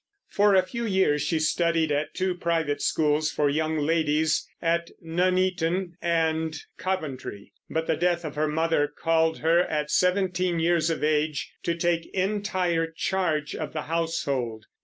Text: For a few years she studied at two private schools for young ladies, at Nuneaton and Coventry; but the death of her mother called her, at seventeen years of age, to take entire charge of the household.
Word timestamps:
For 0.29 0.55
a 0.55 0.63
few 0.65 0.83
years 0.83 1.21
she 1.21 1.37
studied 1.37 1.91
at 1.91 2.15
two 2.15 2.33
private 2.33 2.81
schools 2.81 3.29
for 3.31 3.51
young 3.51 3.77
ladies, 3.77 4.49
at 4.59 4.89
Nuneaton 4.99 5.95
and 6.01 6.57
Coventry; 6.79 7.53
but 7.69 7.85
the 7.85 7.95
death 7.97 8.25
of 8.25 8.33
her 8.33 8.47
mother 8.47 8.87
called 8.87 9.37
her, 9.41 9.59
at 9.59 9.91
seventeen 9.91 10.57
years 10.57 10.89
of 10.89 11.03
age, 11.03 11.51
to 11.61 11.75
take 11.75 12.07
entire 12.15 12.87
charge 12.89 13.55
of 13.55 13.73
the 13.73 13.83
household. 13.83 14.65